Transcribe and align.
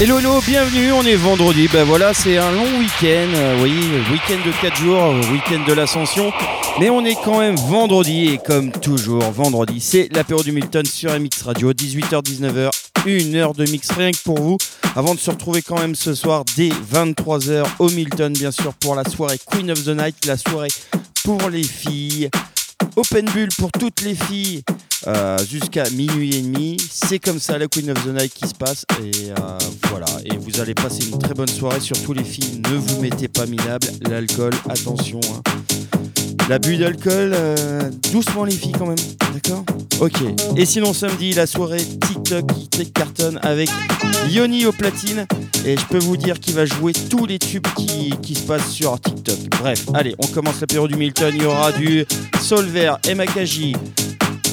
Hello, 0.00 0.18
hello, 0.18 0.40
bienvenue, 0.44 0.90
on 0.90 1.02
est 1.02 1.14
vendredi. 1.14 1.68
Ben 1.72 1.84
voilà, 1.84 2.12
c'est 2.12 2.36
un 2.36 2.50
long 2.50 2.64
week-end. 2.80 3.30
euh, 3.36 3.62
oui, 3.62 3.70
week-end 4.10 4.44
de 4.44 4.50
4 4.60 4.76
jours, 4.76 5.14
week-end 5.30 5.64
de 5.64 5.72
l'ascension. 5.72 6.32
Mais 6.80 6.90
on 6.90 7.04
est 7.04 7.14
quand 7.24 7.38
même 7.38 7.54
vendredi 7.54 8.30
et 8.30 8.38
comme 8.38 8.72
toujours, 8.72 9.22
vendredi, 9.30 9.80
c'est 9.80 10.08
l'apéro 10.12 10.42
du 10.42 10.50
Milton 10.50 10.84
sur 10.84 11.12
MX 11.12 11.42
Radio, 11.44 11.72
18h-19h, 11.72 12.70
une 13.06 13.36
heure 13.36 13.54
de 13.54 13.64
mix 13.70 13.92
rien 13.92 14.10
que 14.10 14.22
pour 14.24 14.40
vous. 14.40 14.58
Avant 14.96 15.14
de 15.14 15.20
se 15.20 15.30
retrouver 15.30 15.62
quand 15.62 15.78
même 15.78 15.94
ce 15.94 16.14
soir 16.14 16.42
dès 16.56 16.70
23h 16.92 17.64
au 17.78 17.88
Milton, 17.90 18.32
bien 18.32 18.50
sûr, 18.50 18.74
pour 18.74 18.96
la 18.96 19.04
soirée 19.04 19.38
Queen 19.48 19.70
of 19.70 19.84
the 19.84 19.96
Night, 19.96 20.26
la 20.26 20.36
soirée 20.36 20.70
pour 21.22 21.48
les 21.50 21.62
filles. 21.62 22.30
Open 22.96 23.24
Bull 23.26 23.48
pour 23.58 23.70
toutes 23.72 24.00
les 24.02 24.14
filles 24.14 24.62
euh, 25.06 25.38
jusqu'à 25.46 25.88
minuit 25.90 26.36
et 26.36 26.42
demi. 26.42 26.76
C'est 26.90 27.18
comme 27.18 27.38
ça 27.38 27.58
la 27.58 27.66
Queen 27.66 27.90
of 27.90 28.04
the 28.04 28.08
Night 28.08 28.32
qui 28.32 28.48
se 28.48 28.54
passe. 28.54 28.84
Et 29.02 29.30
euh, 29.30 29.58
voilà. 29.90 30.06
Et 30.24 30.36
vous 30.36 30.60
allez 30.60 30.74
passer 30.74 31.06
une 31.08 31.18
très 31.18 31.34
bonne 31.34 31.48
soirée. 31.48 31.80
Surtout 31.80 32.12
les 32.12 32.24
filles, 32.24 32.60
ne 32.70 32.76
vous 32.76 33.00
mettez 33.00 33.28
pas 33.28 33.46
minable. 33.46 33.88
L'alcool, 34.08 34.52
attention. 34.68 35.20
hein. 35.34 35.42
L'abus 36.48 36.76
d'alcool, 36.76 37.32
euh, 37.34 37.90
doucement 38.12 38.44
les 38.44 38.52
filles 38.52 38.72
quand 38.78 38.86
même. 38.86 38.98
D'accord 39.32 39.64
Ok. 40.00 40.20
Et 40.56 40.66
sinon 40.66 40.92
samedi, 40.92 41.32
la 41.32 41.46
soirée 41.46 41.84
TikTok 41.84 42.46
qui 42.46 42.64
avec 43.42 43.70
Yoni 44.30 44.66
au 44.66 44.72
platine. 44.72 45.26
Et 45.64 45.76
je 45.76 45.84
peux 45.86 45.98
vous 45.98 46.16
dire 46.16 46.40
qu'il 46.40 46.54
va 46.54 46.66
jouer 46.66 46.92
tous 46.92 47.26
les 47.26 47.38
tubes 47.38 47.66
qui, 47.76 48.12
qui 48.22 48.34
se 48.34 48.42
passent 48.42 48.70
sur 48.70 49.00
TikTok. 49.00 49.38
Bref, 49.60 49.86
allez, 49.94 50.14
on 50.18 50.26
commence 50.26 50.60
l'apéro 50.60 50.88
du 50.88 50.96
Milton. 50.96 51.32
Il 51.34 51.42
y 51.42 51.46
aura 51.46 51.72
du 51.72 52.04
Solver, 52.40 52.94
Emakaji, 53.08 53.74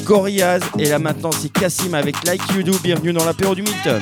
Gorillaz. 0.06 0.62
Et 0.80 0.90
là 0.90 1.00
maintenant, 1.00 1.32
c'est 1.32 1.52
Cassim 1.52 1.94
avec 1.94 2.16
Like 2.26 2.42
You 2.56 2.64
Do. 2.64 2.74
Bienvenue 2.84 3.14
dans 3.14 3.26
l'apéro 3.26 3.56
du 3.56 3.64
Milton. 3.64 4.02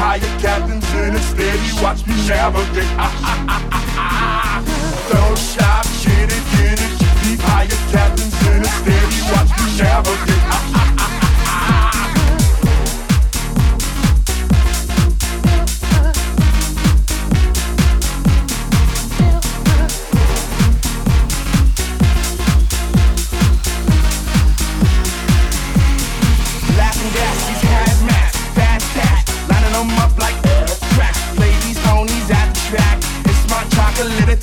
higher 0.00 0.40
captains 0.40 0.92
in 0.94 1.14
it 1.14 1.20
steady, 1.20 1.70
watch 1.82 2.06
me 2.06 2.14
navigate. 2.26 2.88
Ah, 2.96 3.12
ah, 3.30 3.68
ah, 3.96 4.64
Don't 5.12 5.38
stop, 5.38 5.84
get 6.02 6.32
it, 6.32 6.44
get 6.56 6.80
it. 6.80 6.92
Keep 7.22 7.40
higher 7.40 7.80
captains 7.92 8.34
in 8.48 8.64
steady, 8.80 9.20
watch 9.30 9.50
me 9.60 9.66
navigate. 9.78 10.44
Ah, 10.48 10.72
ah, 10.74 10.89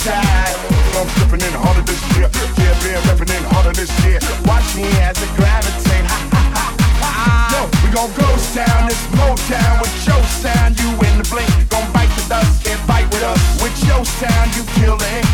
side. 0.08 0.56
I'm 0.96 1.08
flipping 1.16 1.44
in 1.44 1.54
harder 1.54 1.84
this 1.84 2.02
year. 2.16 2.28
Yeah, 2.58 2.74
been 2.82 3.02
repping 3.08 3.32
in 3.36 3.44
harder 3.52 3.74
this 3.76 3.92
year. 4.04 4.20
Watch 4.48 4.68
me 4.80 4.88
as 5.04 5.20
I 5.20 5.28
gravitate. 5.36 6.06
Ha, 6.08 6.20
ha, 6.34 6.44
ha, 6.56 6.68
ha. 7.04 7.36
Yo, 7.54 7.62
we 7.84 7.88
gon' 7.94 8.12
ghost 8.16 8.56
town. 8.56 8.88
It's 8.88 9.06
Motown 9.20 9.74
with 9.84 9.96
your 10.08 10.24
sound. 10.42 10.80
You 10.80 10.90
in 11.08 11.14
the 11.20 11.28
blink. 11.30 11.52
Gon' 11.70 11.88
bite 11.92 12.12
the 12.16 12.24
dust 12.32 12.66
and 12.72 12.80
fight 12.88 13.08
with 13.12 13.24
us. 13.24 13.42
With 13.62 13.78
your 13.84 14.04
sound, 14.20 14.56
you 14.56 14.64
kill 14.80 14.98
the 14.98 15.27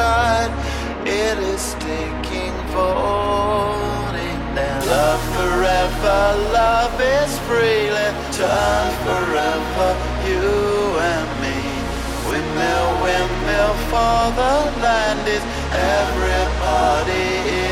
It 0.00 1.38
is 1.38 1.74
taking 1.80 2.54
voting 2.70 4.38
now. 4.54 4.78
Love 4.86 5.24
forever, 5.34 6.20
love 6.52 7.00
is 7.00 7.38
freely 7.48 8.08
turned 8.30 8.96
forever, 9.02 9.90
you 10.28 10.46
and 11.02 11.28
me. 11.42 11.58
Windmill, 12.30 12.88
windmill 13.02 13.74
for 13.90 14.22
the 14.38 14.54
land 14.82 15.26
is 15.26 15.42
everybody. 15.74 17.67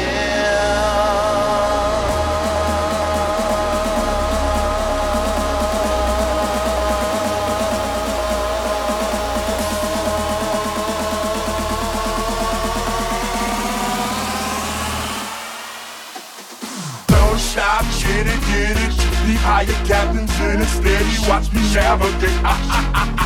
higher 19.57 19.87
captains 19.87 20.39
in 20.41 20.61
a 20.61 20.67
Steady, 20.67 21.29
watch 21.29 21.51
me 21.51 21.63
navigate. 21.73 22.29
Ah, 22.45 22.61
ah, 22.69 22.93
ah, 22.95 23.26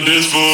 the 0.00 0.04
dance 0.04 0.26
floor. 0.32 0.47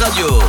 Radio. 0.00 0.39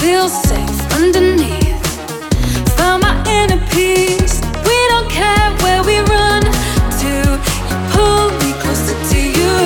feel 0.00 0.28
safe 0.30 0.80
underneath. 0.94 1.86
Found 2.78 3.02
my 3.02 3.14
inner 3.28 3.60
peace. 3.68 4.40
We 4.66 4.76
don't 4.88 5.10
care 5.10 5.50
where 5.62 5.82
we 5.88 5.96
run 6.14 6.42
to. 7.00 7.12
You 7.70 7.76
pull 7.92 8.30
me 8.40 8.50
closer 8.62 8.96
to 9.12 9.20
you. 9.40 9.56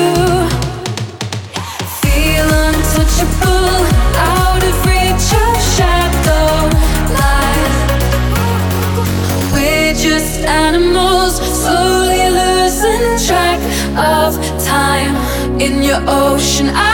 Feel 2.03 2.49
untouchable, 2.67 3.79
out 4.35 4.63
of 4.71 4.77
reach 4.91 5.29
of 5.43 5.55
shadow 5.75 6.51
life. 7.23 7.79
We're 9.55 9.95
just 9.95 10.41
animals, 10.67 11.35
slowly 11.63 12.27
losing 12.41 13.05
track 13.27 13.61
of 13.97 14.31
time 14.65 15.15
in 15.61 15.85
your 15.85 16.03
ocean. 16.09 16.71
I 16.71 16.94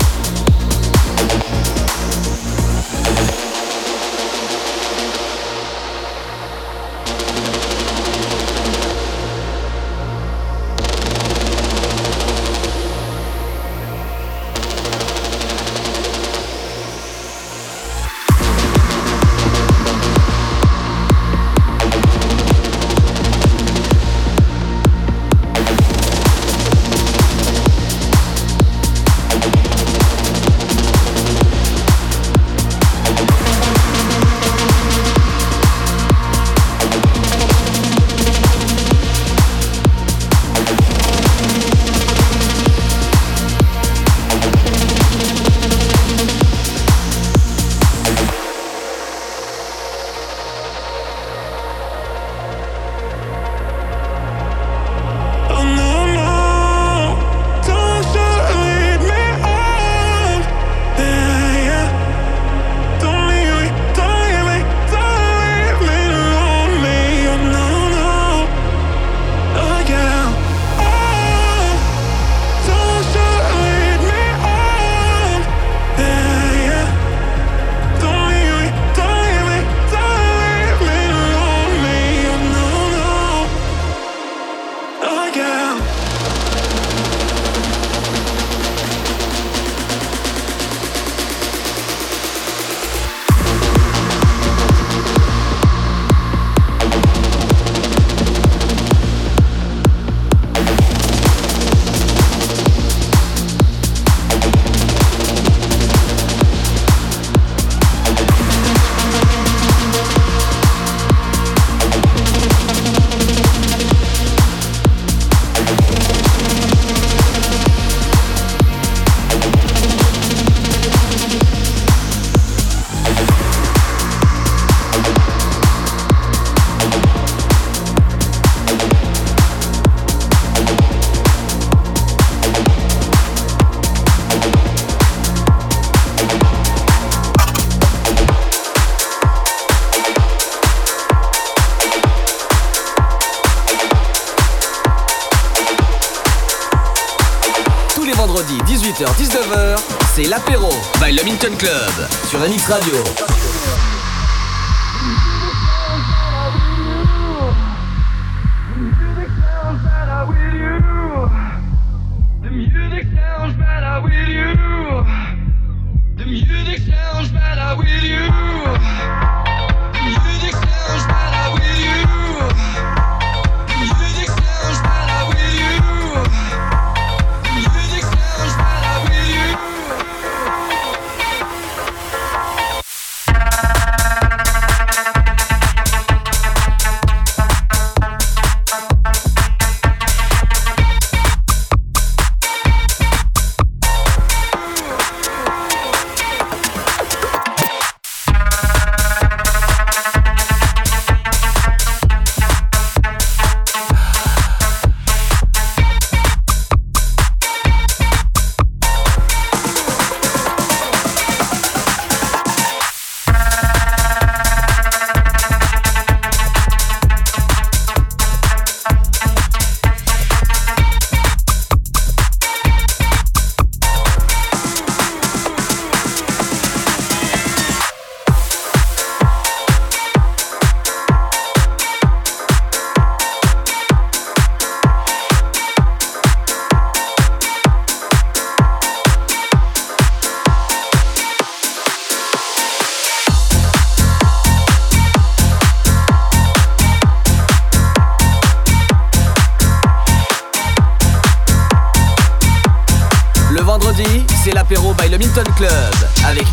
Sur 152.29 152.39
NX 152.39 152.67
Radio. 152.69 153.30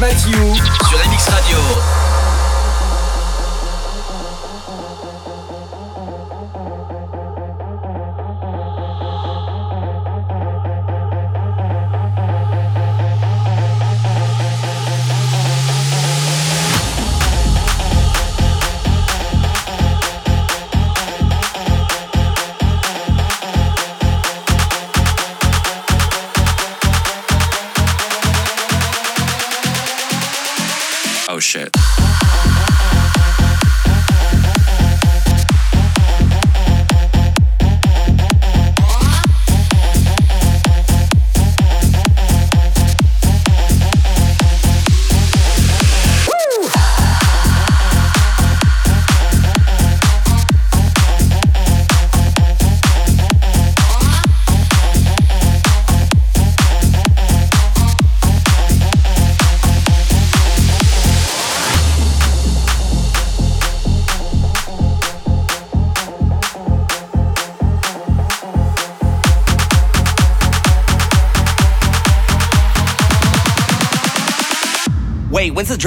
When's 0.01 0.25
the 0.27 0.78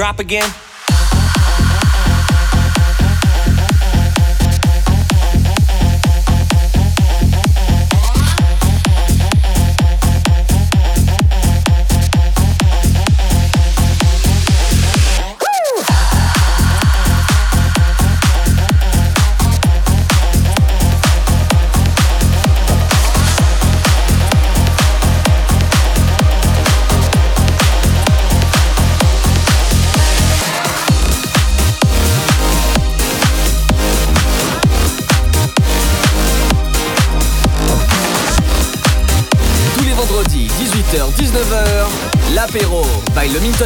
drop 0.02 0.18
again? 0.18 0.61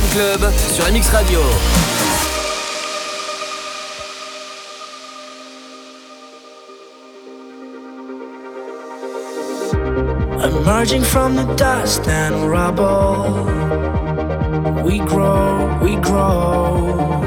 Club 0.02 0.52
sur 0.74 0.85
MX 0.92 1.09
Radio. 1.11 1.40
Emerging 10.44 11.02
from 11.02 11.35
the 11.35 11.44
dust 11.54 12.06
and 12.09 12.50
rubble, 12.50 13.46
we 14.85 14.98
grow, 14.98 15.78
we 15.80 15.96
grow. 15.96 17.22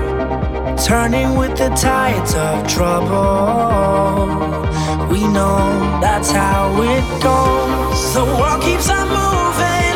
Turning 0.78 1.36
with 1.36 1.58
the 1.58 1.70
tides 1.70 2.36
of 2.36 2.68
trouble, 2.68 4.28
we 5.10 5.22
know 5.28 6.00
that's 6.02 6.30
how 6.30 6.70
it 6.84 7.24
goes. 7.24 8.14
The 8.14 8.26
world 8.26 8.62
keeps 8.62 8.92
on 8.92 9.08
moving. 9.08 9.89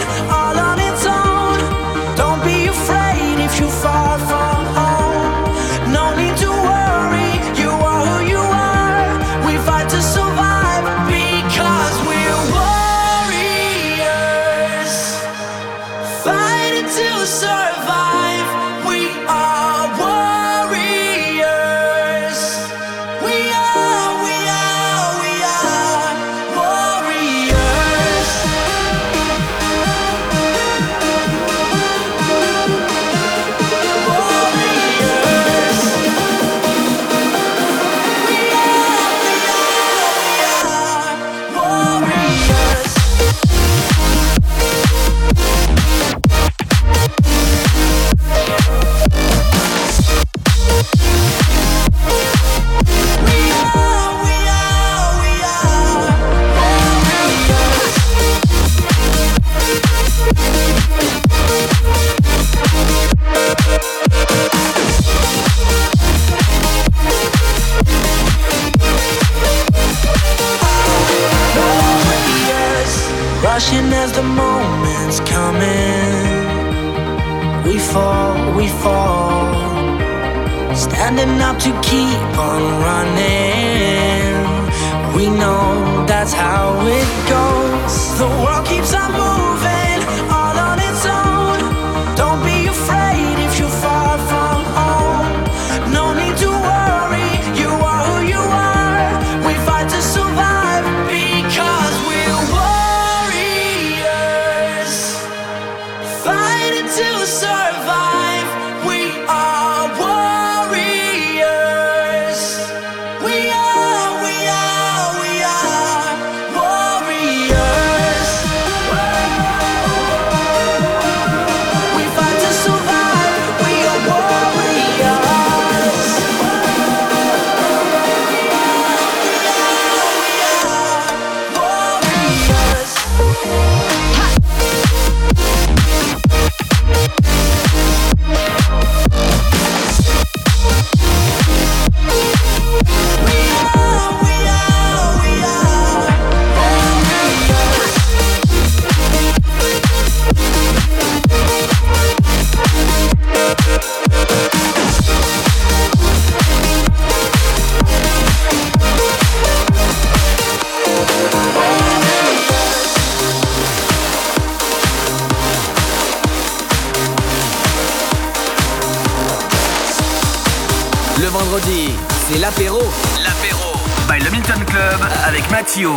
Club 174.83 175.01
avec 175.27 175.49
Mathieu. 175.49 175.95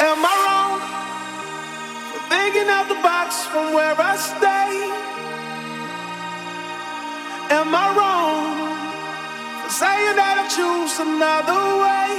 Am 0.00 0.20
I 0.30 0.34
wrong 0.44 0.80
for 2.10 2.20
thinking 2.30 2.68
out 2.68 2.86
the 2.88 3.00
box 3.02 3.28
from 3.50 3.74
where 3.74 3.96
I 3.98 4.14
stay? 4.16 4.70
Am 7.58 7.74
I 7.74 7.86
wrong 7.96 8.44
for 9.62 9.70
saying 9.70 10.16
that 10.20 10.34
I 10.42 10.46
choose 10.56 10.94
another 11.08 11.62
way? 11.84 12.10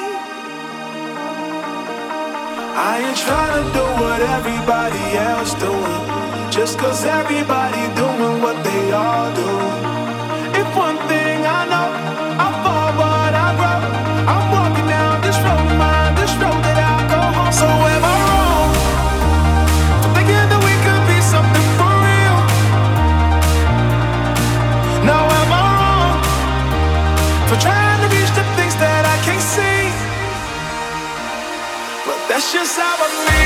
I 2.89 2.93
ain't 3.05 3.19
trying 3.25 3.55
to 3.59 3.65
do 3.79 3.85
what 4.01 4.19
everybody 4.37 5.05
else 5.31 5.53
doing, 5.67 6.51
just 6.51 6.77
cause 6.79 7.05
everybody 7.05 7.83
doing 7.95 8.41
what 8.41 8.57
they 8.63 8.91
all 8.91 9.33
do. 9.35 9.56
sour 32.77 33.36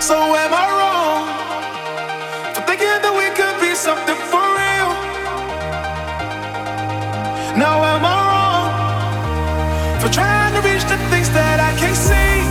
So 0.00 0.14
am 0.14 0.52
I 0.52 0.66
wrong 0.78 1.24
for 2.54 2.62
thinking 2.62 2.86
that 2.86 3.14
we 3.16 3.26
could 3.34 3.58
be 3.60 3.74
something 3.74 4.20
for 4.30 4.44
real? 4.60 4.90
Now 7.56 7.82
am 7.82 8.04
I 8.04 8.16
wrong 8.28 8.68
for 10.00 10.08
trying 10.12 10.52
to 10.54 10.60
reach 10.68 10.84
the 10.84 10.98
things 11.10 11.30
that 11.30 11.58
I 11.58 11.72
can't 11.80 11.96
see? 11.96 12.44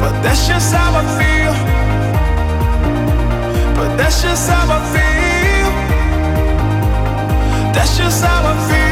But 0.00 0.20
that's 0.22 0.48
just 0.48 0.74
how 0.74 0.96
I 0.96 1.04
feel. 1.20 1.54
But 3.76 3.96
that's 3.96 4.22
just 4.22 4.48
how 4.48 4.66
I 4.66 4.80
feel. 4.94 5.70
That's 7.74 7.96
just 7.98 8.24
how 8.24 8.52
I 8.52 8.68
feel. 8.68 8.85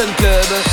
Club. 0.00 0.69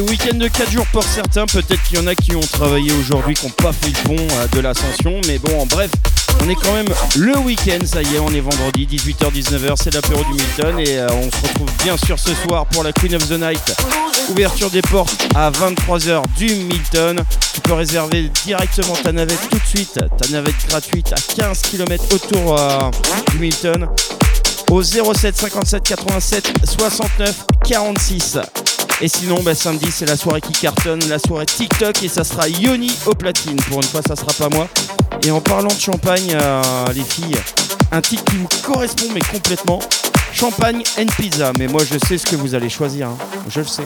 Week-end 0.00 0.36
de 0.36 0.48
4 0.48 0.70
jours 0.70 0.86
pour 0.92 1.02
certains. 1.02 1.46
Peut-être 1.46 1.82
qu'il 1.82 1.98
y 1.98 2.00
en 2.00 2.06
a 2.06 2.14
qui 2.14 2.34
ont 2.34 2.40
travaillé 2.40 2.92
aujourd'hui, 2.92 3.34
qui 3.34 3.46
n'ont 3.46 3.52
pas 3.52 3.72
fait 3.72 3.88
le 3.88 4.16
pont 4.16 4.26
euh, 4.32 4.46
de 4.48 4.60
l'ascension. 4.60 5.20
Mais 5.26 5.38
bon, 5.38 5.60
en 5.60 5.66
bref, 5.66 5.90
on 6.42 6.48
est 6.48 6.54
quand 6.54 6.72
même 6.72 6.88
le 7.16 7.36
week-end. 7.38 7.78
Ça 7.84 8.02
y 8.02 8.14
est, 8.14 8.18
on 8.18 8.28
est 8.28 8.40
vendredi, 8.40 8.86
18h-19h. 8.86 9.74
C'est 9.76 9.94
l'apéro 9.94 10.22
du 10.24 10.32
Milton. 10.32 10.78
Et 10.78 10.98
euh, 10.98 11.08
on 11.10 11.30
se 11.30 11.48
retrouve 11.48 11.68
bien 11.82 11.96
sûr 11.96 12.18
ce 12.18 12.34
soir 12.34 12.66
pour 12.66 12.84
la 12.84 12.92
Queen 12.92 13.14
of 13.14 13.28
the 13.28 13.38
Night. 13.38 13.74
Ouverture 14.30 14.70
des 14.70 14.82
portes 14.82 15.26
à 15.34 15.50
23h 15.50 16.22
du 16.36 16.54
Milton. 16.54 17.22
Tu 17.54 17.60
peux 17.60 17.74
réserver 17.74 18.30
directement 18.44 18.94
ta 18.94 19.12
navette 19.12 19.48
tout 19.50 19.58
de 19.58 19.66
suite. 19.66 19.94
Ta 19.94 20.28
navette 20.30 20.66
gratuite 20.68 21.12
à 21.12 21.34
15 21.34 21.62
km 21.62 22.04
autour 22.14 22.58
euh, 22.58 22.90
du 23.32 23.38
Milton 23.38 23.88
au 24.70 24.82
07 24.82 25.36
57 25.36 25.82
87 25.82 26.52
69 26.64 27.46
46. 27.64 28.38
Et 29.00 29.08
sinon, 29.08 29.42
bah, 29.42 29.54
samedi, 29.54 29.86
c'est 29.90 30.06
la 30.06 30.16
soirée 30.16 30.40
qui 30.40 30.52
cartonne, 30.52 31.00
la 31.08 31.18
soirée 31.18 31.46
TikTok, 31.46 32.02
et 32.02 32.08
ça 32.08 32.24
sera 32.24 32.48
Yoni 32.48 32.92
au 33.06 33.14
platine. 33.14 33.56
Pour 33.56 33.78
une 33.78 33.84
fois, 33.84 34.00
ça 34.06 34.14
sera 34.14 34.32
pas 34.32 34.48
moi. 34.54 34.68
Et 35.24 35.30
en 35.30 35.40
parlant 35.40 35.72
de 35.72 35.80
champagne, 35.80 36.36
euh, 36.40 36.62
les 36.94 37.02
filles, 37.02 37.36
un 37.90 38.00
titre 38.00 38.24
qui 38.24 38.36
vous 38.36 38.48
correspond, 38.62 39.06
mais 39.14 39.20
complètement. 39.20 39.80
Champagne 40.32 40.82
and 40.98 41.06
pizza. 41.18 41.52
Mais 41.58 41.66
moi, 41.66 41.82
je 41.84 41.98
sais 42.06 42.16
ce 42.16 42.26
que 42.26 42.36
vous 42.36 42.54
allez 42.54 42.70
choisir. 42.70 43.08
Hein. 43.08 43.18
Je 43.48 43.60
le 43.60 43.66
sais. 43.66 43.84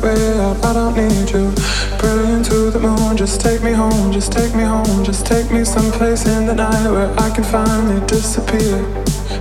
To 0.00 0.06
way 0.06 0.38
out. 0.40 0.64
I 0.64 0.72
don't 0.72 0.96
need 0.96 1.30
you. 1.30 1.52
Brilliant 1.98 2.46
to 2.46 2.70
the 2.70 2.80
moon, 2.80 3.16
just 3.16 3.40
take 3.40 3.62
me 3.62 3.72
home, 3.72 4.12
just 4.12 4.32
take 4.32 4.54
me 4.54 4.62
home, 4.62 5.04
just 5.04 5.26
take 5.26 5.50
me 5.50 5.64
someplace 5.64 6.26
in 6.26 6.46
the 6.46 6.54
night 6.54 6.90
where 6.90 7.12
I 7.18 7.30
can 7.30 7.44
finally 7.44 8.04
disappear. 8.06 8.82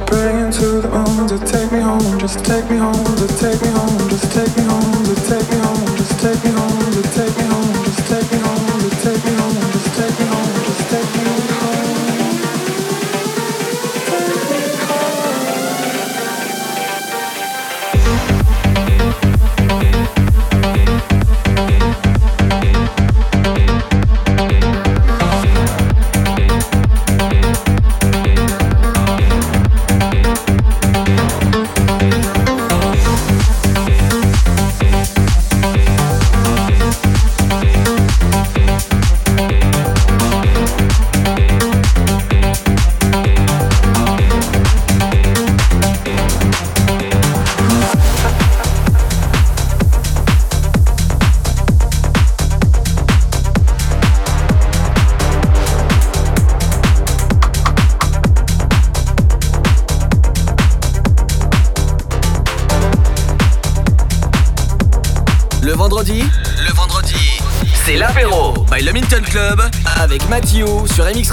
Brilliant 0.06 0.53
to 0.56 0.82
the 0.82 0.89
moon, 0.89 1.28
take 1.45 1.72
me 1.72 1.80
home, 1.80 2.20
just 2.20 2.43
take 2.45 2.70
me 2.70 2.78
home, 2.78 3.06
just 3.18 3.39
take 3.39 3.62
me 3.62 3.70
home, 3.70 4.10
just 4.10 4.32
take 4.32 4.56
me 4.58 4.64
home, 4.64 5.06
just 5.06 5.26
take 5.28 5.47
me 5.49 5.58
home, 5.58 5.95
just 5.97 6.20
take 6.20 6.43
me 6.43 6.51
home, 6.51 6.91
just 6.93 6.99
take 6.99 7.03
me 7.06 7.12
home, 7.12 7.14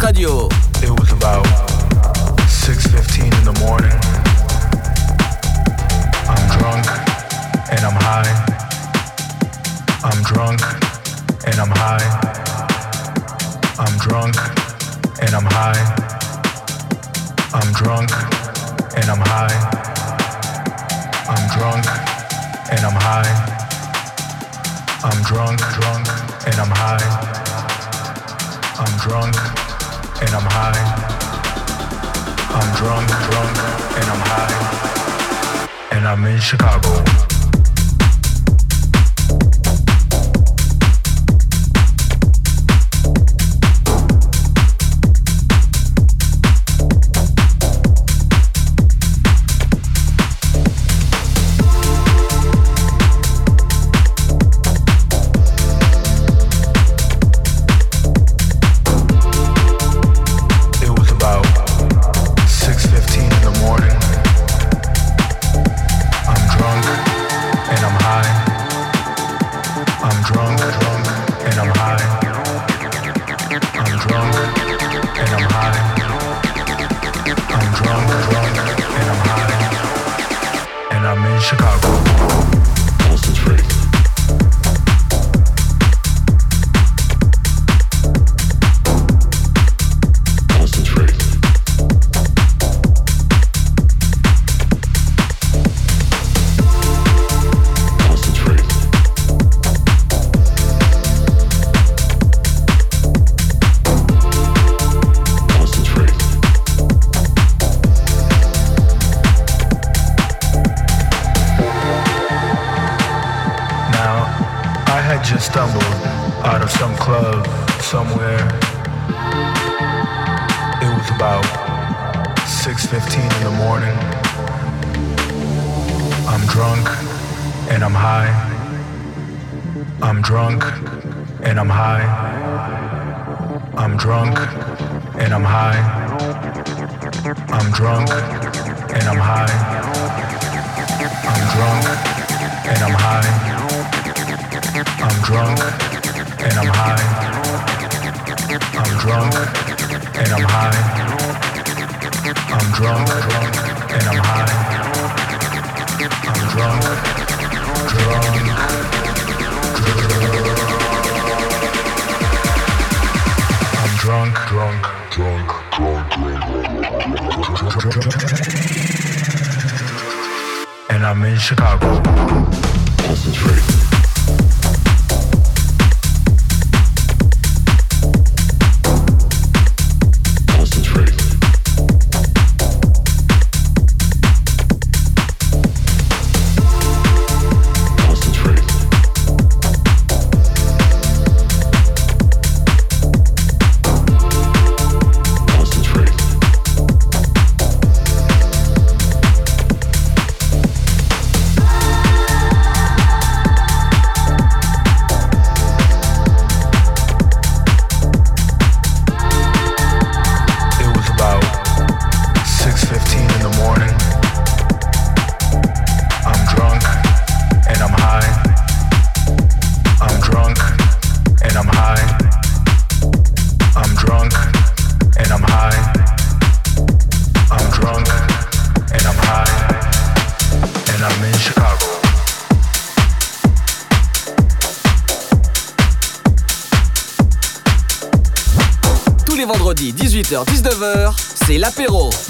Radio. 0.03 0.52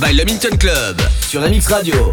By 0.02 0.12
le 0.12 0.24
Minton 0.24 0.56
Club 0.58 1.00
sur 1.28 1.40
MX 1.40 1.68
Radio. 1.68 2.12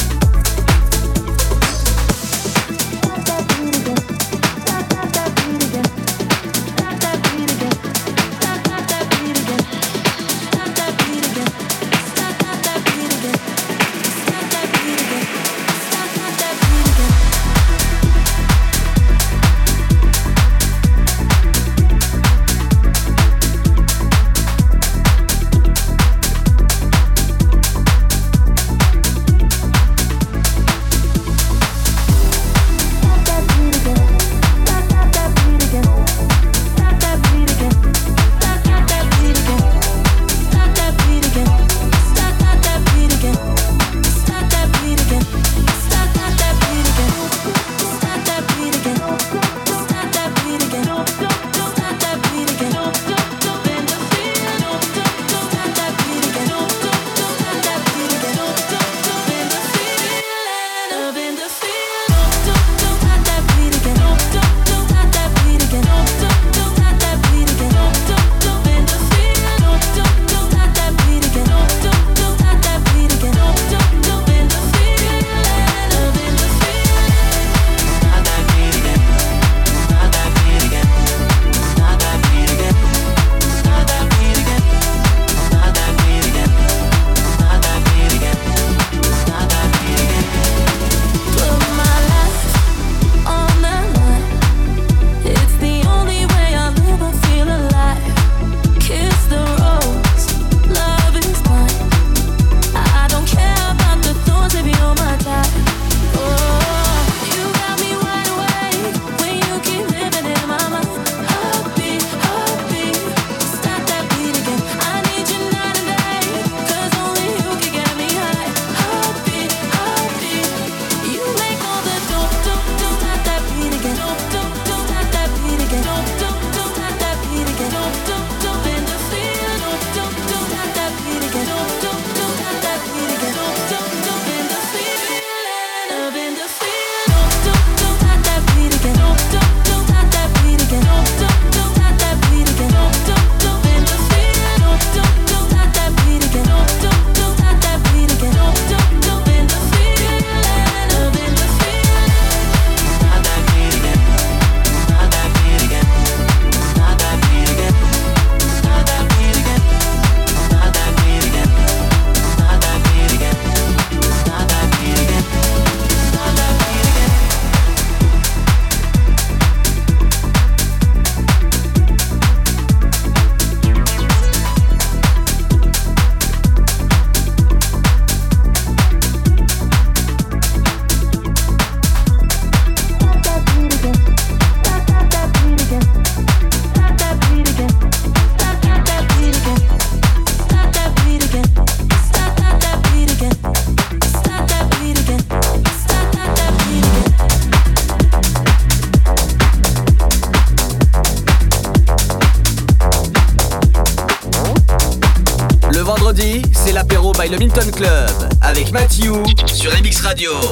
Radio. 210.11 210.50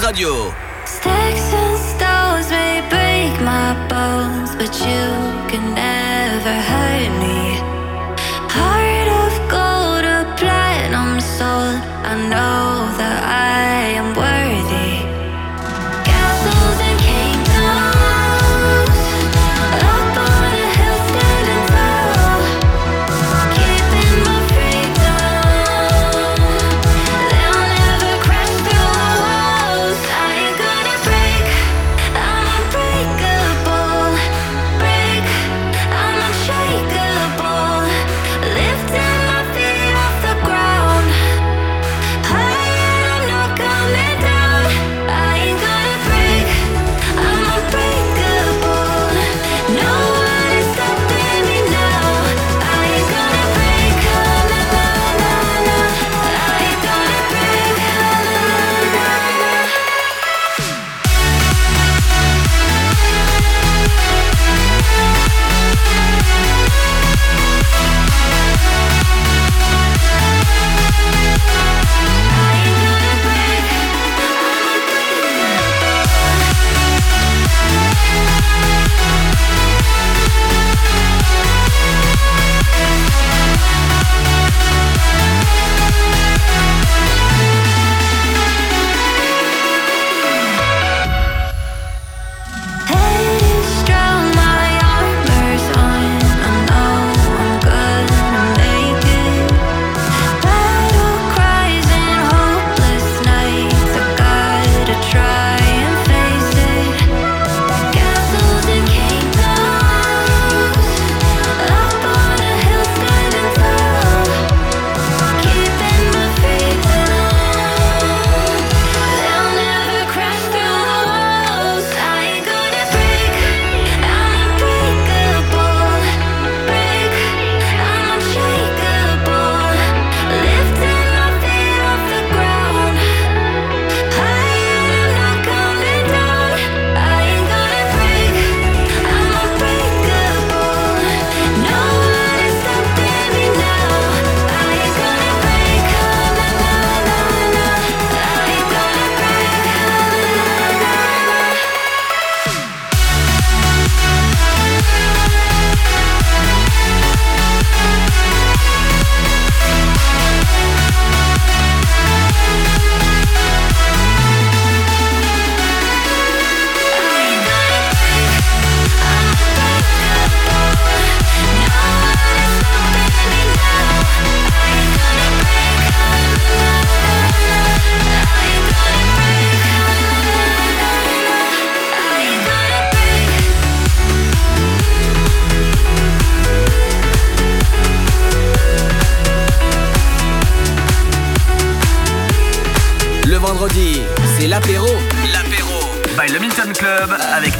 Radio. 0.00 0.51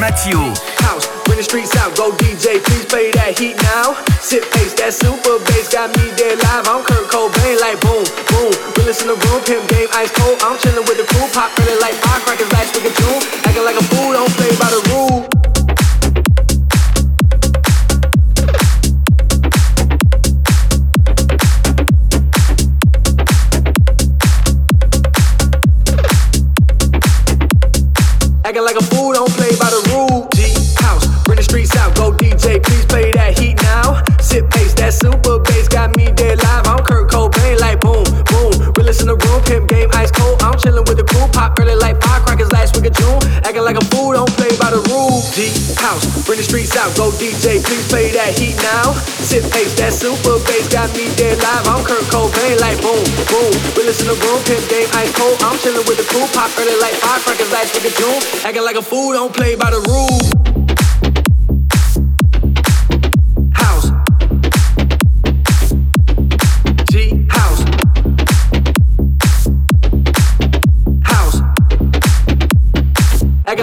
Mathieu. 0.03 0.50
House, 0.82 1.07
bring 1.22 1.38
the 1.38 1.46
streets 1.46 1.76
out, 1.78 1.94
go 1.94 2.11
DJ, 2.18 2.59
please 2.59 2.84
play 2.90 3.14
that 3.14 3.38
heat 3.38 3.55
now. 3.70 3.94
Sit 4.18 4.42
bass, 4.50 4.74
that 4.82 4.90
super 4.90 5.38
bass 5.46 5.70
got 5.70 5.94
me 5.94 6.11
dead 6.18 6.42
live. 6.42 6.66
I'm 6.66 6.82
Kurt 6.82 7.07
Cobain, 7.07 7.62
like 7.62 7.78
boom, 7.78 8.03
boom. 8.34 8.50
We 8.74 8.82
listen 8.82 9.07
to 9.07 9.14
room, 9.14 9.38
pimp 9.46 9.62
game, 9.70 9.86
ice 9.94 10.11
cold. 10.11 10.42
I'm 10.42 10.59
chilling 10.59 10.82
with 10.90 10.98
the 10.98 11.07
crew, 11.07 11.22
pop 11.30 11.55
feeling 11.55 11.78
like 11.78 11.94
firecrackers, 12.03 12.50
last 12.50 12.74
week 12.74 12.90
of 12.90 12.94
June. 12.98 13.22
Acting 13.46 13.62
like 13.62 13.78
a 13.78 13.86
fool, 13.94 14.11
don't 14.11 14.26
play 14.34 14.50
by 14.59 14.74
the 14.74 14.82
rules. 14.90 15.22
Acting 28.44 28.66
like 28.66 28.76
a 28.76 28.82
fool, 28.82 29.14
don't 29.14 29.30
play 29.38 29.55
by 29.62 29.70
the 29.70 29.78
rules. 29.86 29.91
Acting 43.62 43.78
like 43.78 43.84
a 43.84 43.94
fool, 43.94 44.12
don't 44.12 44.30
play 44.34 44.50
by 44.58 44.74
the 44.74 44.82
rules. 44.90 45.30
G 45.30 45.46
house, 45.78 46.02
bring 46.26 46.38
the 46.38 46.42
streets 46.42 46.74
out, 46.74 46.90
go 46.96 47.14
DJ, 47.14 47.62
please 47.62 47.86
play 47.86 48.10
that 48.10 48.34
heat 48.34 48.58
now. 48.58 48.90
Sit 49.22 49.46
pace, 49.54 49.74
that 49.78 49.92
super 49.92 50.42
bass 50.50 50.66
got 50.66 50.90
me 50.98 51.06
dead 51.14 51.38
live. 51.38 51.70
I'm 51.70 51.86
Kurt 51.86 52.02
Cobain, 52.10 52.58
like 52.58 52.82
boom, 52.82 52.98
boom. 53.30 53.54
We 53.78 53.86
listen 53.86 54.10
to 54.10 54.18
room, 54.18 54.42
pimp 54.50 54.66
game, 54.66 54.90
ice 54.98 55.14
cold. 55.14 55.38
I'm 55.46 55.54
chilling 55.62 55.86
with 55.86 55.94
the 55.94 56.06
crew, 56.10 56.26
pop 56.34 56.50
early 56.58 56.74
like 56.82 56.94
firecrackers 56.98 57.54
of 57.54 57.94
June. 57.94 58.18
Acting 58.42 58.66
like 58.66 58.76
a 58.76 58.82
fool, 58.82 59.12
don't 59.12 59.32
play 59.32 59.54
by 59.54 59.70
the 59.70 59.78
rules. 59.86 60.61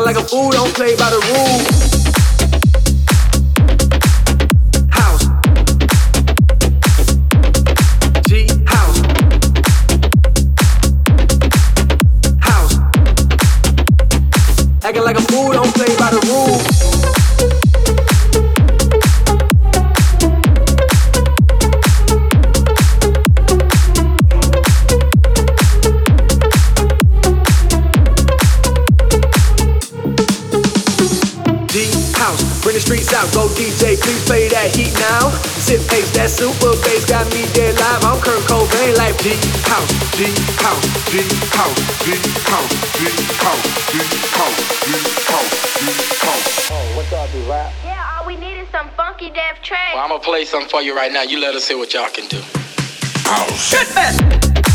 Like 0.05 0.15
a 0.15 0.23
fool, 0.23 0.49
don't 0.49 0.73
play 0.73 0.95
by 0.95 1.09
the 1.09 1.19
rules. 1.19 1.88
Now. 35.69 35.77
Sit 35.77 35.89
pace, 35.89 36.11
that 36.13 36.29
super 36.29 36.73
bass 36.83 37.05
got 37.05 37.25
me 37.33 37.45
dead 37.53 37.75
live. 37.79 38.03
I'm 38.03 38.19
Kurt 38.21 38.41
Cobain, 38.49 38.97
like 38.97 39.17
D 39.21 39.37
house, 39.65 39.89
D 40.17 40.25
house, 40.57 40.81
D 41.11 41.21
house, 41.53 41.77
D 42.05 42.17
house, 42.49 42.69
D 42.89 43.09
house, 43.37 43.63
D 43.89 43.99
house, 44.37 44.57
D 44.85 44.97
house, 45.29 45.49
D 45.79 45.91
house. 46.25 46.71
Oh, 46.71 46.95
what's 46.95 47.13
up, 47.13 47.29
you 47.33 47.49
rap? 47.49 47.71
Yeah, 47.83 48.17
all 48.17 48.25
we 48.25 48.35
need 48.35 48.59
is 48.59 48.69
some 48.69 48.89
funky 48.97 49.29
death 49.29 49.61
track. 49.61 49.93
Well, 49.93 50.03
I'm 50.03 50.09
gonna 50.09 50.23
play 50.23 50.45
something 50.45 50.69
for 50.69 50.81
you 50.81 50.95
right 50.95 51.11
now. 51.11 51.23
You 51.23 51.39
let 51.39 51.55
us 51.55 51.65
see 51.65 51.75
what 51.75 51.93
y'all 51.93 52.09
can 52.09 52.27
do. 52.27 52.41
House. 53.25 53.73
House. 53.93 54.17
G 54.17 54.68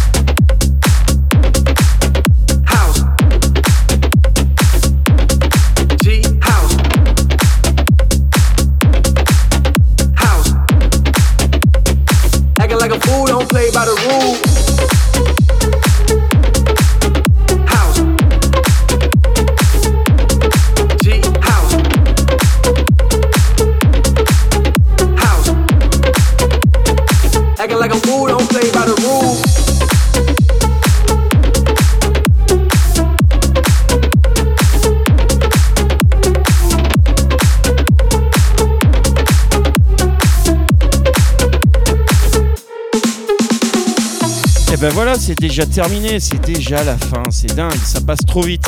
ben 44.85 44.93
voilà, 44.93 45.15
c'est 45.19 45.39
déjà 45.39 45.65
terminé, 45.65 46.21
c'est 46.21 46.39
déjà 46.43 46.85
la 46.85 46.99
fin, 46.99 47.23
c'est 47.31 47.55
dingue, 47.55 47.73
ça 47.87 48.03
passe 48.03 48.19
trop 48.27 48.43
vite. 48.43 48.67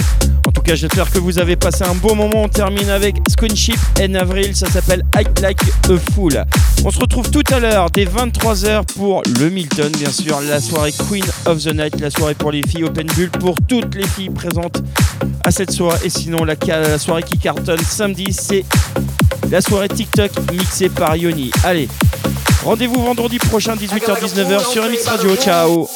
En 0.48 0.50
tout 0.50 0.62
cas, 0.62 0.74
j'espère 0.74 1.10
que 1.10 1.18
vous 1.18 1.38
avez 1.38 1.56
passé 1.56 1.84
un 1.84 1.94
bon 1.94 2.14
moment. 2.14 2.44
On 2.44 2.48
termine 2.48 2.88
avec 2.88 3.16
Squinship 3.28 3.76
en 4.00 4.14
avril, 4.14 4.56
ça 4.56 4.66
s'appelle 4.66 5.04
Act 5.14 5.40
Like 5.40 5.60
a 5.90 6.12
Fool. 6.14 6.42
On 6.86 6.90
se 6.90 6.98
retrouve 6.98 7.30
tout 7.30 7.42
à 7.50 7.60
l'heure 7.60 7.90
dès 7.90 8.06
23h 8.06 8.86
pour 8.96 9.24
le 9.38 9.50
Milton, 9.50 9.92
bien 9.92 10.10
sûr, 10.10 10.40
la 10.40 10.58
soirée 10.58 10.94
Queen 11.06 11.22
of 11.44 11.62
the 11.62 11.74
Night, 11.74 12.00
la 12.00 12.08
soirée 12.08 12.34
pour 12.34 12.50
les 12.50 12.62
filles 12.66 12.84
Open 12.84 13.08
Bull 13.08 13.28
pour 13.28 13.58
toutes 13.68 13.94
les 13.94 14.06
filles 14.06 14.30
présentes 14.30 14.82
à 15.44 15.50
cette 15.50 15.70
soirée. 15.70 15.98
Et 16.02 16.08
sinon, 16.08 16.44
la, 16.44 16.54
la 16.66 16.98
soirée 16.98 17.24
qui 17.24 17.36
cartonne 17.36 17.80
samedi, 17.80 18.32
c'est 18.32 18.64
la 19.50 19.60
soirée 19.60 19.88
TikTok 19.88 20.30
mixée 20.50 20.88
par 20.88 21.14
Yoni. 21.14 21.50
Allez, 21.62 21.90
rendez-vous 22.64 23.04
vendredi 23.04 23.36
prochain 23.36 23.74
18h-19h 23.74 24.72
sur 24.72 24.82
MX 24.82 25.08
Radio. 25.08 25.36
Ciao 25.36 25.86